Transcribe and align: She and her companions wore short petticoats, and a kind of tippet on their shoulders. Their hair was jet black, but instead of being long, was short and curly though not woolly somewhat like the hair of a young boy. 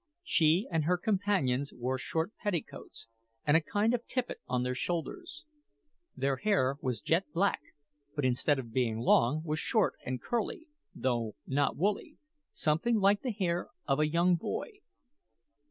She 0.23 0.67
and 0.71 0.85
her 0.85 0.97
companions 0.97 1.71
wore 1.71 1.99
short 1.99 2.33
petticoats, 2.41 3.07
and 3.45 3.55
a 3.55 3.61
kind 3.61 3.93
of 3.93 4.07
tippet 4.07 4.39
on 4.47 4.63
their 4.63 4.73
shoulders. 4.73 5.45
Their 6.15 6.37
hair 6.37 6.77
was 6.81 7.01
jet 7.01 7.25
black, 7.33 7.61
but 8.15 8.25
instead 8.25 8.57
of 8.57 8.73
being 8.73 8.97
long, 8.97 9.43
was 9.45 9.59
short 9.59 9.93
and 10.03 10.19
curly 10.19 10.65
though 10.95 11.35
not 11.45 11.77
woolly 11.77 12.17
somewhat 12.51 12.95
like 12.95 13.21
the 13.21 13.29
hair 13.31 13.67
of 13.85 13.99
a 13.99 14.09
young 14.09 14.37
boy. 14.37 14.79